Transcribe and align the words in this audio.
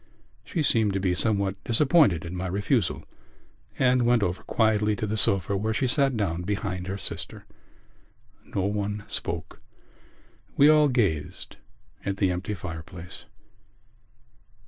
She 0.43 0.63
seemed 0.63 0.93
to 0.93 0.99
be 0.99 1.13
somewhat 1.13 1.63
disappointed 1.63 2.25
at 2.25 2.33
my 2.33 2.47
refusal 2.47 3.05
and 3.77 4.01
went 4.01 4.23
over 4.23 4.41
quietly 4.41 4.95
to 4.95 5.05
the 5.05 5.15
sofa 5.15 5.55
where 5.55 5.75
she 5.75 5.85
sat 5.85 6.17
down 6.17 6.41
behind 6.41 6.87
her 6.87 6.97
sister. 6.97 7.45
No 8.43 8.63
one 8.63 9.03
spoke: 9.07 9.61
we 10.57 10.69
all 10.69 10.87
gazed 10.87 11.57
at 12.03 12.17
the 12.17 12.31
empty 12.31 12.55
fireplace. 12.55 13.25